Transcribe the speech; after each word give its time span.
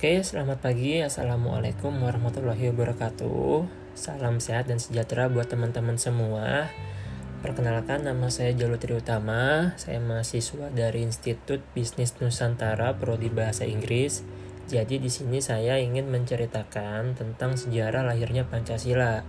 Oke, 0.00 0.24
selamat 0.24 0.64
pagi. 0.64 1.04
Assalamualaikum 1.04 1.92
warahmatullahi 1.92 2.72
wabarakatuh. 2.72 3.68
Salam 3.92 4.40
sehat 4.40 4.64
dan 4.64 4.80
sejahtera 4.80 5.28
buat 5.28 5.52
teman-teman 5.52 6.00
semua. 6.00 6.72
Perkenalkan, 7.44 8.08
nama 8.08 8.32
saya 8.32 8.56
Jalu 8.56 8.80
Triutama. 8.80 9.76
Saya 9.76 10.00
mahasiswa 10.00 10.72
dari 10.72 11.04
Institut 11.04 11.60
Bisnis 11.76 12.16
Nusantara 12.16 12.96
Prodi 12.96 13.28
Bahasa 13.28 13.68
Inggris. 13.68 14.24
Jadi 14.72 15.04
di 15.04 15.12
sini 15.12 15.44
saya 15.44 15.76
ingin 15.76 16.08
menceritakan 16.08 17.20
tentang 17.20 17.60
sejarah 17.60 18.00
lahirnya 18.00 18.48
Pancasila. 18.48 19.20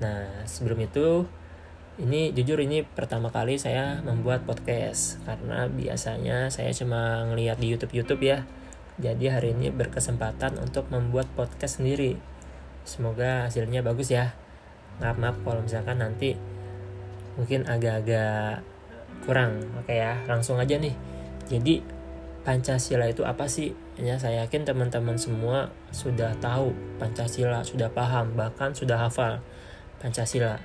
Nah, 0.00 0.48
sebelum 0.48 0.88
itu 0.88 1.28
ini 2.00 2.32
jujur 2.32 2.64
ini 2.64 2.80
pertama 2.80 3.28
kali 3.28 3.60
saya 3.60 4.00
membuat 4.00 4.48
podcast 4.48 5.20
karena 5.28 5.68
biasanya 5.68 6.48
saya 6.48 6.72
cuma 6.72 7.28
ngeliat 7.28 7.60
di 7.60 7.76
YouTube-YouTube 7.76 8.24
ya 8.24 8.48
jadi 8.98 9.38
hari 9.38 9.54
ini 9.54 9.70
berkesempatan 9.70 10.58
untuk 10.58 10.90
membuat 10.90 11.30
podcast 11.38 11.78
sendiri. 11.78 12.18
Semoga 12.82 13.46
hasilnya 13.46 13.78
bagus 13.86 14.10
ya. 14.10 14.34
Maaf 14.98 15.22
maaf 15.22 15.38
kalau 15.46 15.62
misalkan 15.62 16.02
nanti 16.02 16.34
mungkin 17.38 17.62
agak-agak 17.70 18.66
kurang. 19.22 19.62
Oke 19.78 20.02
ya, 20.02 20.18
langsung 20.26 20.58
aja 20.58 20.74
nih. 20.82 20.98
Jadi 21.46 21.78
Pancasila 22.42 23.06
itu 23.06 23.22
apa 23.22 23.46
sih? 23.46 23.70
Ya, 24.02 24.18
saya 24.18 24.42
yakin 24.42 24.66
teman-teman 24.66 25.14
semua 25.14 25.70
sudah 25.94 26.34
tahu 26.42 26.74
Pancasila, 26.98 27.62
sudah 27.62 27.94
paham, 27.94 28.34
bahkan 28.34 28.74
sudah 28.74 28.98
hafal 28.98 29.38
Pancasila. 30.02 30.58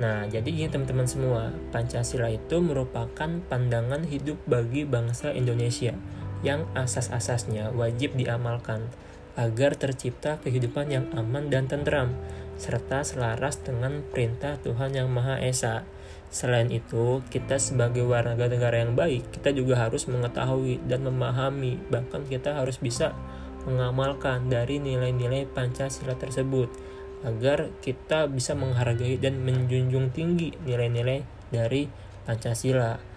Nah, 0.00 0.24
jadi 0.24 0.48
gini 0.48 0.72
teman-teman 0.72 1.04
semua, 1.04 1.52
Pancasila 1.68 2.32
itu 2.32 2.64
merupakan 2.64 3.28
pandangan 3.44 4.08
hidup 4.08 4.40
bagi 4.48 4.88
bangsa 4.88 5.36
Indonesia 5.36 5.92
yang 6.44 6.68
asas-asasnya 6.76 7.72
wajib 7.72 8.14
diamalkan 8.14 8.92
agar 9.34 9.74
tercipta 9.74 10.38
kehidupan 10.44 10.92
yang 10.92 11.06
aman 11.16 11.50
dan 11.50 11.66
tentram 11.66 12.14
serta 12.54 13.02
selaras 13.02 13.58
dengan 13.66 14.06
perintah 14.06 14.60
Tuhan 14.62 14.94
Yang 14.94 15.08
Maha 15.10 15.36
Esa. 15.42 15.82
Selain 16.30 16.70
itu, 16.70 17.22
kita 17.30 17.58
sebagai 17.58 18.06
warga 18.06 18.46
negara 18.46 18.82
yang 18.82 18.94
baik, 18.94 19.34
kita 19.34 19.54
juga 19.54 19.78
harus 19.86 20.06
mengetahui 20.06 20.82
dan 20.86 21.06
memahami, 21.06 21.78
bahkan 21.90 22.26
kita 22.26 22.58
harus 22.58 22.78
bisa 22.78 23.14
mengamalkan 23.66 24.50
dari 24.50 24.82
nilai-nilai 24.82 25.46
Pancasila 25.50 26.14
tersebut 26.18 26.68
agar 27.24 27.72
kita 27.80 28.28
bisa 28.28 28.52
menghargai 28.52 29.16
dan 29.16 29.40
menjunjung 29.40 30.12
tinggi 30.12 30.52
nilai-nilai 30.68 31.24
dari 31.48 31.88
Pancasila. 32.28 33.13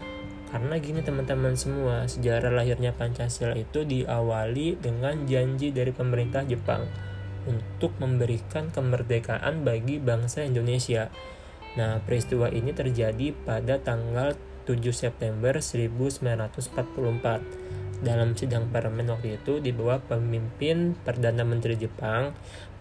Karena 0.47 0.79
gini 0.79 1.03
teman-teman 1.03 1.59
semua, 1.59 2.07
sejarah 2.07 2.55
lahirnya 2.55 2.95
Pancasila 2.95 3.51
itu 3.59 3.83
diawali 3.83 4.79
dengan 4.79 5.27
janji 5.27 5.75
dari 5.75 5.91
pemerintah 5.91 6.47
Jepang 6.47 6.87
untuk 7.47 7.95
memberikan 7.99 8.71
kemerdekaan 8.71 9.67
bagi 9.67 9.99
bangsa 9.99 10.47
Indonesia. 10.47 11.11
Nah, 11.75 11.99
peristiwa 11.99 12.47
ini 12.47 12.71
terjadi 12.71 13.35
pada 13.43 13.79
tanggal 13.83 14.39
7 14.63 14.79
September 14.91 15.59
1944. 15.59 17.67
Dalam 17.97 18.37
sidang 18.37 18.69
parlemen 18.69 19.09
waktu 19.09 19.41
itu 19.41 19.57
di 19.57 19.73
bawah 19.73 19.97
pemimpin 19.97 20.93
Perdana 21.01 21.41
Menteri 21.41 21.81
Jepang 21.81 22.29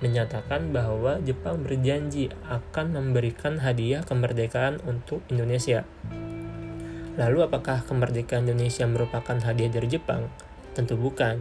menyatakan 0.05 0.77
bahwa 0.77 1.17
Jepang 1.25 1.65
berjanji 1.65 2.29
akan 2.53 3.01
memberikan 3.01 3.65
hadiah 3.65 4.05
kemerdekaan 4.05 4.77
untuk 4.85 5.25
Indonesia. 5.33 5.89
Lalu 7.17 7.49
apakah 7.49 7.81
kemerdekaan 7.89 8.45
Indonesia 8.45 8.85
merupakan 8.85 9.37
hadiah 9.41 9.73
dari 9.73 9.89
Jepang? 9.89 10.29
Tentu 10.77 11.01
bukan. 11.01 11.41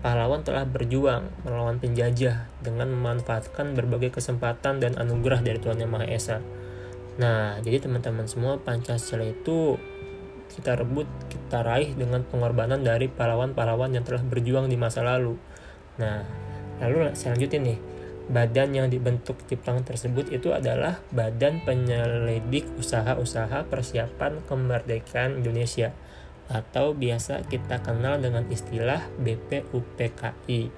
Pahlawan 0.00 0.40
telah 0.46 0.64
berjuang 0.64 1.28
melawan 1.44 1.76
penjajah 1.76 2.48
dengan 2.64 2.88
memanfaatkan 2.94 3.76
berbagai 3.76 4.16
kesempatan 4.16 4.80
dan 4.80 4.96
anugerah 4.96 5.44
dari 5.44 5.60
Tuhan 5.60 5.76
Yang 5.76 5.90
Maha 5.92 6.06
Esa. 6.08 6.38
Nah, 7.20 7.60
jadi 7.60 7.84
teman-teman 7.84 8.24
semua 8.24 8.56
Pancasila 8.56 9.26
itu 9.26 9.76
kita 10.56 10.78
rebut, 10.78 11.04
kita 11.28 11.60
raih 11.60 11.92
dengan 11.92 12.24
pengorbanan 12.24 12.80
dari 12.80 13.12
pahlawan-pahlawan 13.12 13.92
yang 13.92 14.08
telah 14.08 14.24
berjuang 14.24 14.72
di 14.72 14.80
masa 14.80 15.04
lalu. 15.04 15.36
Nah, 16.00 16.24
lalu 16.80 17.12
saya 17.12 17.36
lanjutin 17.36 17.60
nih 17.66 17.78
badan 18.30 18.78
yang 18.78 18.86
dibentuk 18.86 19.42
Jepang 19.50 19.82
tersebut 19.82 20.30
itu 20.30 20.54
adalah 20.54 21.02
Badan 21.10 21.66
Penyelidik 21.66 22.62
Usaha-Usaha 22.78 23.66
Persiapan 23.66 24.46
Kemerdekaan 24.46 25.42
Indonesia 25.42 25.90
atau 26.46 26.94
biasa 26.94 27.42
kita 27.50 27.82
kenal 27.82 28.22
dengan 28.22 28.46
istilah 28.46 29.10
BPUPKI 29.18 30.70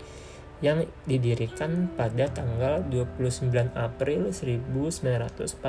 yang 0.64 0.88
didirikan 1.04 1.92
pada 1.92 2.32
tanggal 2.32 2.80
29 2.88 3.52
April 3.76 4.32
1945. 4.32 5.60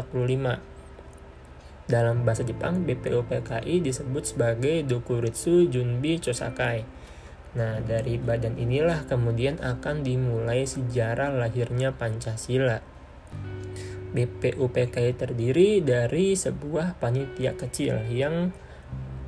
Dalam 1.83 2.23
bahasa 2.23 2.47
Jepang, 2.47 2.87
BPUPKI 2.87 3.83
disebut 3.83 4.23
sebagai 4.23 4.87
Dokuritsu 4.87 5.67
Junbi 5.67 6.15
Chosakai 6.15 7.02
Nah, 7.53 7.77
dari 7.85 8.17
badan 8.17 8.57
inilah 8.57 9.05
kemudian 9.05 9.61
akan 9.61 10.01
dimulai 10.01 10.65
sejarah 10.65 11.29
lahirnya 11.37 11.93
Pancasila. 11.93 12.81
BPUPKI 14.13 15.09
terdiri 15.17 15.81
dari 15.81 16.37
sebuah 16.37 17.01
panitia 17.01 17.57
kecil 17.57 18.09
yang 18.13 18.53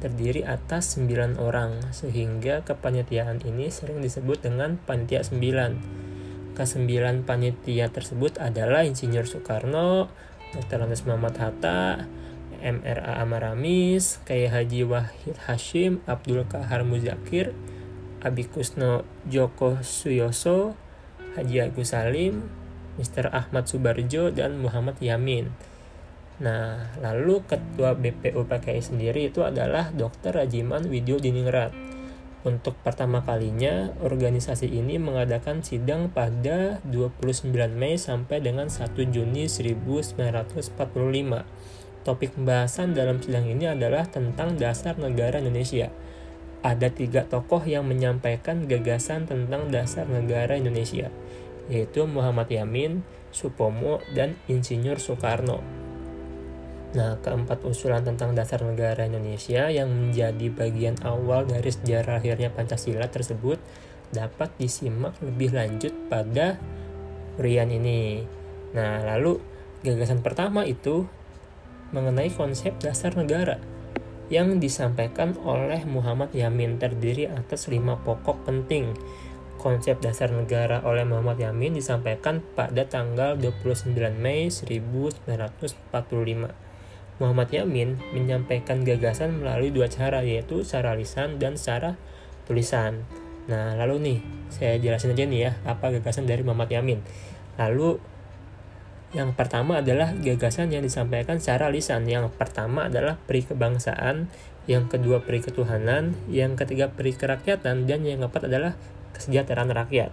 terdiri 0.01 0.45
atas 0.45 0.97
9 1.01 1.41
orang, 1.41 1.81
sehingga 1.89 2.61
kepanitiaan 2.61 3.41
ini 3.41 3.73
sering 3.73 4.01
disebut 4.05 4.45
dengan 4.45 4.77
panitia 4.77 5.25
9. 5.25 6.53
Kesembilan 6.53 7.25
panitia 7.25 7.89
tersebut 7.89 8.37
adalah 8.37 8.85
Insinyur 8.85 9.25
Soekarno, 9.25 10.13
Dr. 10.53 10.85
Andes 10.85 11.03
Muhammad 11.09 11.35
Hatta, 11.41 12.05
MRA 12.61 13.25
Amaramis, 13.25 14.21
Kiai 14.23 14.47
Haji 14.47 14.85
Wahid 14.85 15.37
Hashim, 15.49 16.05
Abdul 16.05 16.45
Kahar 16.45 16.85
Muzakir, 16.85 17.57
Abi 18.25 18.49
Kusno 18.49 19.05
Joko 19.29 19.85
Suyoso, 19.85 20.73
Haji 21.37 21.69
Agus 21.69 21.93
Salim, 21.93 22.41
Mr. 22.97 23.29
Ahmad 23.29 23.69
Subarjo, 23.69 24.33
dan 24.33 24.57
Muhammad 24.57 24.97
Yamin. 24.97 25.53
Nah, 26.41 26.89
lalu 27.05 27.45
ketua 27.45 27.93
BPUPKI 27.93 28.81
sendiri 28.81 29.29
itu 29.29 29.45
adalah 29.45 29.93
Dr. 29.93 30.41
Rajiman 30.41 30.89
Widyo 30.89 31.21
Diningrat. 31.21 31.69
Untuk 32.41 32.73
pertama 32.81 33.21
kalinya, 33.21 33.93
organisasi 34.01 34.73
ini 34.73 34.97
mengadakan 34.97 35.61
sidang 35.61 36.09
pada 36.09 36.81
29 36.89 37.45
Mei 37.77 37.97
sampai 37.97 38.41
dengan 38.41 38.73
1 38.73 39.05
Juni 39.09 39.45
1945. 39.45 40.73
Topik 42.05 42.37
pembahasan 42.37 42.93
dalam 42.93 43.21
sidang 43.21 43.49
ini 43.49 43.69
adalah 43.69 44.05
tentang 44.09 44.57
dasar 44.57 44.97
negara 44.97 45.41
Indonesia 45.41 45.89
ada 46.65 46.89
tiga 46.89 47.29
tokoh 47.29 47.61
yang 47.61 47.85
menyampaikan 47.85 48.65
gagasan 48.65 49.29
tentang 49.29 49.69
dasar 49.69 50.09
negara 50.09 50.57
Indonesia, 50.57 51.13
yaitu 51.69 52.09
Muhammad 52.09 52.49
Yamin, 52.49 53.05
Supomo, 53.29 54.01
dan 54.17 54.33
Insinyur 54.49 54.97
Soekarno. 54.97 55.61
Nah, 56.97 57.21
keempat 57.21 57.61
usulan 57.69 58.01
tentang 58.01 58.33
dasar 58.33 58.65
negara 58.65 59.05
Indonesia 59.05 59.69
yang 59.69 59.93
menjadi 59.93 60.49
bagian 60.49 60.97
awal 61.05 61.45
dari 61.45 61.69
sejarah 61.69 62.17
akhirnya 62.17 62.49
Pancasila 62.49 63.05
tersebut 63.13 63.61
dapat 64.09 64.49
disimak 64.57 65.13
lebih 65.21 65.53
lanjut 65.53 65.93
pada 66.09 66.57
urian 67.37 67.69
ini. 67.69 68.25
Nah, 68.73 69.05
lalu 69.05 69.37
gagasan 69.85 70.25
pertama 70.25 70.65
itu 70.65 71.05
mengenai 71.93 72.33
konsep 72.33 72.73
dasar 72.81 73.13
negara 73.13 73.74
yang 74.27 74.57
disampaikan 74.57 75.37
oleh 75.45 75.85
Muhammad 75.85 76.33
Yamin 76.33 76.81
terdiri 76.81 77.29
atas 77.29 77.69
lima 77.69 78.01
pokok 78.01 78.45
penting. 78.45 78.93
Konsep 79.61 80.01
dasar 80.01 80.29
negara 80.29 80.81
oleh 80.85 81.05
Muhammad 81.05 81.41
Yamin 81.41 81.73
disampaikan 81.73 82.41
pada 82.53 82.85
tanggal 82.85 83.37
29 83.37 83.93
Mei 84.17 84.49
1945. 84.49 86.65
Muhammad 87.15 87.49
Yamin 87.49 87.95
menyampaikan 88.11 88.83
gagasan 88.83 89.39
melalui 89.39 89.71
dua 89.71 89.87
cara 89.87 90.21
yaitu 90.21 90.67
secara 90.67 90.93
lisan 90.93 91.39
dan 91.39 91.55
secara 91.55 91.95
tulisan. 92.45 93.07
Nah, 93.45 93.77
lalu 93.77 93.95
nih 94.01 94.19
saya 94.49 94.75
jelasin 94.81 95.13
aja 95.13 95.25
nih 95.25 95.39
ya 95.49 95.51
apa 95.65 95.93
gagasan 95.95 96.27
dari 96.27 96.41
Muhammad 96.41 96.69
Yamin. 96.69 96.99
Lalu 97.55 97.97
yang 99.13 99.37
pertama 99.37 99.83
adalah 99.83 100.15
gagasan 100.17 100.73
yang 100.73 100.81
disampaikan 100.81 101.37
secara 101.37 101.69
lisan. 101.69 102.07
Yang 102.09 102.33
pertama 102.33 102.89
adalah 102.89 103.19
peri 103.29 103.45
kebangsaan, 103.45 104.31
yang 104.65 104.89
kedua 104.89 105.21
peri 105.21 105.45
ketuhanan, 105.45 106.17
yang 106.31 106.57
ketiga 106.57 106.89
peri 106.89 107.13
kerakyatan, 107.13 107.85
dan 107.85 107.99
yang 108.01 108.25
keempat 108.25 108.49
adalah 108.49 108.73
kesejahteraan 109.13 109.71
rakyat. 109.71 110.11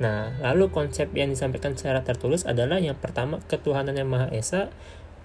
Nah, 0.00 0.32
lalu 0.40 0.72
konsep 0.72 1.12
yang 1.12 1.28
disampaikan 1.28 1.76
secara 1.76 2.00
tertulis 2.00 2.48
adalah 2.48 2.80
yang 2.80 2.96
pertama 2.96 3.42
ketuhanan 3.44 3.92
yang 3.92 4.08
Maha 4.08 4.32
Esa, 4.32 4.72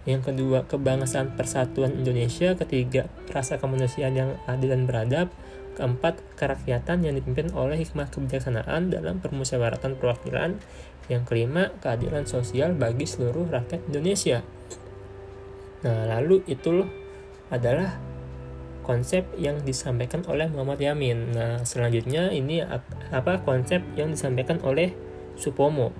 yang 0.06 0.22
kedua 0.22 0.70
kebangsaan 0.70 1.34
persatuan 1.34 1.98
Indonesia, 1.98 2.54
ketiga 2.54 3.10
rasa 3.34 3.58
kemanusiaan 3.58 4.14
yang 4.14 4.30
adil 4.46 4.74
dan 4.74 4.86
beradab, 4.86 5.34
Keempat, 5.76 6.24
kerakyatan 6.40 7.04
yang 7.04 7.20
dipimpin 7.20 7.52
oleh 7.52 7.76
hikmah 7.76 8.08
kebijaksanaan 8.08 8.96
dalam 8.96 9.20
permusyawaratan 9.20 10.00
perwakilan. 10.00 10.56
Yang 11.12 11.24
kelima, 11.28 11.76
keadilan 11.84 12.24
sosial 12.26 12.72
bagi 12.74 13.04
seluruh 13.04 13.52
rakyat 13.52 13.84
Indonesia. 13.92 14.40
Nah, 15.84 16.08
lalu 16.16 16.48
itu 16.48 16.88
adalah 17.52 18.00
konsep 18.88 19.28
yang 19.36 19.62
disampaikan 19.68 20.24
oleh 20.32 20.48
Muhammad 20.48 20.80
Yamin. 20.80 21.36
Nah, 21.36 21.62
selanjutnya 21.68 22.32
ini 22.32 22.64
apa 23.12 23.44
konsep 23.44 23.84
yang 24.00 24.16
disampaikan 24.16 24.64
oleh 24.64 24.96
Supomo. 25.36 25.92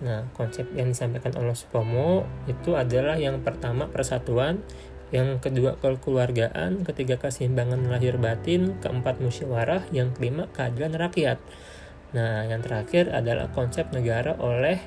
Nah, 0.00 0.24
konsep 0.32 0.64
yang 0.72 0.96
disampaikan 0.96 1.36
oleh 1.36 1.52
Supomo 1.52 2.24
itu 2.48 2.72
adalah 2.72 3.20
yang 3.20 3.44
pertama 3.44 3.84
persatuan, 3.88 4.64
yang 5.12 5.42
kedua 5.42 5.76
kekeluargaan, 5.76 6.86
ketiga 6.88 7.20
keseimbangan 7.20 7.84
lahir 7.90 8.16
batin, 8.16 8.80
keempat 8.80 9.20
musyawarah, 9.20 9.84
yang 9.92 10.16
kelima 10.16 10.48
keadilan 10.56 10.96
rakyat. 10.96 11.38
Nah, 12.16 12.48
yang 12.48 12.64
terakhir 12.64 13.12
adalah 13.12 13.52
konsep 13.52 13.92
negara 13.92 14.34
oleh 14.40 14.80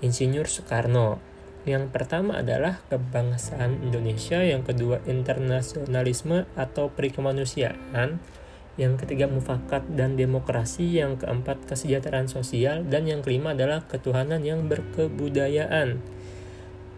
Insinyur 0.00 0.48
Soekarno. 0.48 1.20
Yang 1.68 1.92
pertama 1.92 2.40
adalah 2.40 2.80
kebangsaan 2.88 3.84
Indonesia, 3.84 4.40
yang 4.40 4.64
kedua 4.64 5.04
internasionalisme 5.04 6.48
atau 6.56 6.88
perikemanusiaan, 6.88 8.16
yang 8.80 8.96
ketiga 8.96 9.28
mufakat 9.28 9.84
dan 9.92 10.16
demokrasi, 10.16 10.96
yang 10.96 11.20
keempat 11.20 11.68
kesejahteraan 11.68 12.32
sosial, 12.32 12.88
dan 12.88 13.04
yang 13.04 13.20
kelima 13.20 13.52
adalah 13.52 13.84
ketuhanan 13.84 14.40
yang 14.40 14.72
berkebudayaan. 14.72 16.00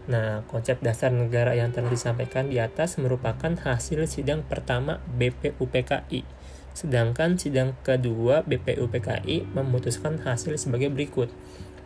Nah, 0.07 0.47
konsep 0.47 0.79
dasar 0.79 1.11
negara 1.11 1.55
yang 1.59 1.75
telah 1.75 1.91
disampaikan 1.91 2.47
di 2.47 2.63
atas 2.63 2.95
merupakan 2.99 3.51
hasil 3.51 4.07
sidang 4.07 4.47
pertama 4.47 5.03
BPUPKI. 5.11 6.23
Sedangkan 6.71 7.35
sidang 7.35 7.75
kedua 7.83 8.47
BPUPKI 8.47 9.51
memutuskan 9.51 10.23
hasil 10.23 10.55
sebagai 10.55 10.87
berikut. 10.87 11.31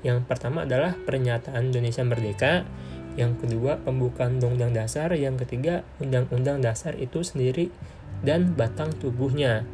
Yang 0.06 0.30
pertama 0.30 0.70
adalah 0.70 0.94
pernyataan 0.94 1.74
Indonesia 1.74 2.06
Merdeka, 2.06 2.70
yang 3.18 3.34
kedua 3.34 3.82
pembukaan 3.82 4.38
Undang-Undang 4.38 4.78
Dasar, 4.78 5.10
yang 5.18 5.42
ketiga 5.42 5.82
Undang-Undang 5.98 6.62
Dasar 6.62 6.94
itu 7.02 7.26
sendiri 7.26 7.74
dan 8.22 8.54
batang 8.54 8.94
tubuhnya. 8.94 9.66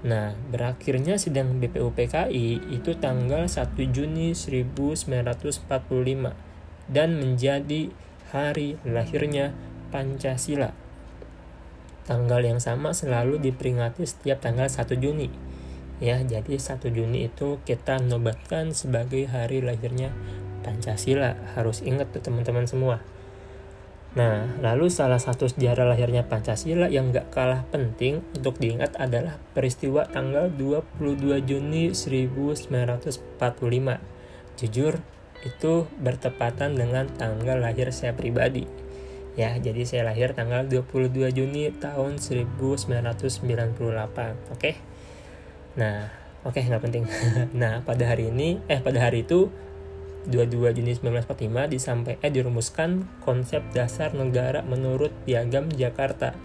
Nah, 0.00 0.32
berakhirnya 0.48 1.20
sidang 1.20 1.60
BPUPKI 1.60 2.72
itu 2.72 2.96
tanggal 2.96 3.44
1 3.44 3.76
Juni 3.92 4.32
1945 4.32 5.68
dan 6.88 7.20
menjadi 7.20 7.92
hari 8.32 8.80
lahirnya 8.88 9.52
Pancasila. 9.92 10.72
Tanggal 12.08 12.40
yang 12.42 12.64
sama 12.64 12.96
selalu 12.96 13.44
diperingati 13.44 14.08
setiap 14.08 14.40
tanggal 14.40 14.72
1 14.72 14.96
Juni. 14.96 15.28
Ya, 16.00 16.16
jadi 16.24 16.56
1 16.56 16.88
Juni 16.88 17.28
itu 17.28 17.60
kita 17.68 18.00
nobatkan 18.00 18.72
sebagai 18.72 19.28
hari 19.28 19.60
lahirnya 19.60 20.16
Pancasila. 20.64 21.36
Harus 21.52 21.84
ingat 21.84 22.08
tuh 22.08 22.24
teman-teman 22.24 22.64
semua. 22.64 23.04
Nah, 24.10 24.58
lalu 24.58 24.90
salah 24.90 25.22
satu 25.22 25.46
sejarah 25.46 25.86
lahirnya 25.86 26.26
Pancasila 26.26 26.90
yang 26.90 27.14
gak 27.14 27.30
kalah 27.30 27.62
penting 27.70 28.26
untuk 28.34 28.58
diingat 28.58 28.98
adalah 28.98 29.38
peristiwa 29.54 30.02
tanggal 30.10 30.50
22 30.50 31.38
Juni 31.46 31.94
1945. 31.94 33.38
Jujur, 34.58 34.98
itu 35.46 35.72
bertepatan 36.02 36.74
dengan 36.74 37.06
tanggal 37.14 37.62
lahir 37.62 37.94
saya 37.94 38.10
pribadi. 38.10 38.66
Ya, 39.38 39.54
jadi 39.56 39.86
saya 39.86 40.02
lahir 40.10 40.34
tanggal 40.34 40.66
22 40.66 41.30
Juni 41.30 41.70
tahun 41.70 42.18
1998. 42.18 42.90
Oke. 44.50 44.74
Nah, 45.78 46.10
oke 46.42 46.58
okay, 46.58 46.66
nggak 46.66 46.82
penting. 46.82 47.06
nah, 47.62 47.86
pada 47.86 48.10
hari 48.10 48.34
ini 48.34 48.58
eh 48.66 48.82
pada 48.82 49.06
hari 49.06 49.22
itu 49.22 49.54
22 50.28 50.76
Juni 50.76 50.92
1945 50.92 51.72
disampai 51.72 52.14
eh 52.20 52.28
dirumuskan 52.28 53.08
konsep 53.24 53.64
dasar 53.72 54.12
negara 54.12 54.60
menurut 54.60 55.14
Piagam 55.24 55.72
Jakarta. 55.72 56.36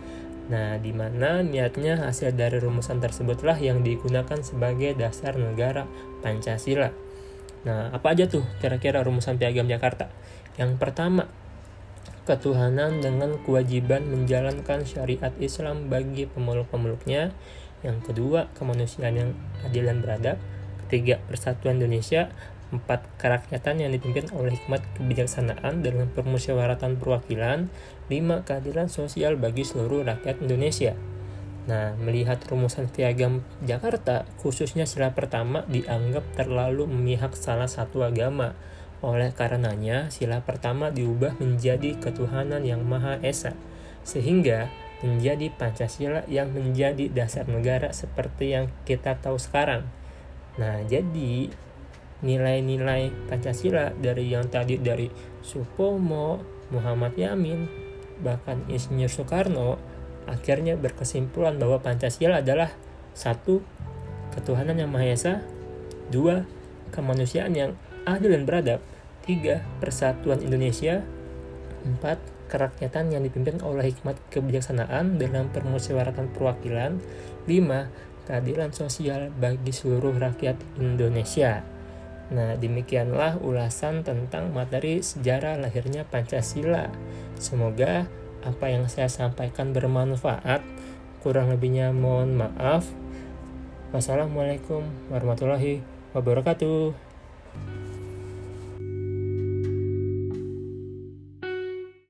Nah, 0.45 0.77
di 0.77 0.93
mana 0.93 1.41
niatnya 1.41 1.97
hasil 2.05 2.37
dari 2.37 2.61
rumusan 2.61 3.01
tersebutlah 3.01 3.57
yang 3.57 3.81
digunakan 3.81 4.37
sebagai 4.45 4.93
dasar 4.93 5.35
negara 5.35 5.89
Pancasila. 6.21 6.93
Nah, 7.65 7.89
apa 7.89 8.13
aja 8.13 8.29
tuh 8.29 8.45
kira-kira 8.61 9.01
rumusan 9.01 9.41
piagam 9.41 9.65
Jakarta? 9.65 10.13
Yang 10.55 10.77
pertama, 10.77 11.25
ketuhanan 12.29 13.01
dengan 13.01 13.41
kewajiban 13.41 14.05
menjalankan 14.05 14.85
syariat 14.85 15.33
Islam 15.41 15.89
bagi 15.89 16.29
pemeluk-pemeluknya. 16.29 17.33
Yang 17.81 17.97
kedua, 18.05 18.53
kemanusiaan 18.53 19.13
yang 19.17 19.29
adil 19.65 19.89
dan 19.89 20.05
beradab. 20.05 20.37
Ketiga, 20.85 21.17
persatuan 21.25 21.81
Indonesia. 21.81 22.29
Empat, 22.75 23.07
kerakyatan 23.15 23.79
yang 23.79 23.95
dipimpin 23.95 24.27
oleh 24.35 24.59
hikmat 24.59 24.83
kebijaksanaan 24.99 25.79
dalam 25.79 26.11
permusyawaratan 26.11 26.99
perwakilan. 26.99 27.71
Lima, 28.11 28.43
keadilan 28.43 28.91
sosial 28.91 29.39
bagi 29.39 29.63
seluruh 29.63 30.03
rakyat 30.03 30.43
Indonesia. 30.43 30.93
Nah, 31.65 31.97
melihat 31.97 32.37
rumusan 32.45 32.91
piagam 32.91 33.41
Jakarta, 33.65 34.27
khususnya 34.37 34.85
sila 34.85 35.15
pertama 35.17 35.65
dianggap 35.65 36.21
terlalu 36.37 36.85
memihak 36.85 37.33
salah 37.33 37.65
satu 37.65 38.05
agama. 38.05 38.53
Oleh 39.01 39.33
karenanya, 39.33 40.13
sila 40.13 40.45
pertama 40.45 40.93
diubah 40.93 41.39
menjadi 41.41 41.97
ketuhanan 41.97 42.61
yang 42.61 42.85
Maha 42.85 43.17
Esa, 43.25 43.57
sehingga 44.05 44.69
menjadi 45.01 45.49
Pancasila 45.53 46.21
yang 46.29 46.53
menjadi 46.53 47.09
dasar 47.09 47.49
negara 47.49 47.89
seperti 47.91 48.53
yang 48.53 48.69
kita 48.85 49.17
tahu 49.17 49.41
sekarang. 49.41 49.89
Nah, 50.61 50.85
jadi 50.85 51.49
nilai-nilai 52.23 53.11
Pancasila 53.27 53.91
dari 53.91 54.31
yang 54.31 54.47
tadi 54.47 54.79
dari 54.79 55.09
Supomo, 55.43 56.39
Muhammad 56.71 57.17
Yamin, 57.19 57.67
bahkan 58.23 58.63
Insinyur 58.71 59.11
Soekarno 59.11 59.75
akhirnya 60.25 60.79
berkesimpulan 60.79 61.59
bahwa 61.59 61.81
Pancasila 61.83 62.41
adalah 62.41 62.71
satu 63.15 63.61
ketuhanan 64.33 64.79
yang 64.79 64.91
Maha 64.91 65.11
Esa, 65.11 65.33
dua 66.09 66.43
kemanusiaan 66.91 67.53
yang 67.53 67.71
adil 68.07 68.33
dan 68.33 68.43
beradab, 68.47 68.79
tiga 69.25 69.61
persatuan 69.81 70.41
Indonesia, 70.41 71.01
empat 71.85 72.17
kerakyatan 72.49 73.13
yang 73.13 73.25
dipimpin 73.25 73.57
oleh 73.65 73.89
hikmat 73.89 74.17
kebijaksanaan 74.29 75.17
dalam 75.17 75.49
permusyawaratan 75.49 76.29
perwakilan, 76.33 77.01
lima 77.49 77.89
keadilan 78.25 78.73
sosial 78.73 79.29
bagi 79.33 79.69
seluruh 79.73 80.13
rakyat 80.17 80.57
Indonesia. 80.81 81.74
Nah, 82.33 82.57
demikianlah 82.57 83.37
ulasan 83.37 84.01
tentang 84.01 84.49
materi 84.49 84.97
sejarah 85.05 85.61
lahirnya 85.61 86.09
Pancasila. 86.09 86.89
Semoga 87.37 88.09
apa 88.41 88.65
yang 88.69 88.89
saya 88.89 89.09
sampaikan 89.09 89.73
bermanfaat. 89.73 90.65
Kurang 91.21 91.53
lebihnya 91.53 91.93
mohon 91.93 92.37
maaf. 92.37 92.85
Wassalamualaikum 93.93 94.85
warahmatullahi 95.13 95.85
wabarakatuh. 96.17 97.04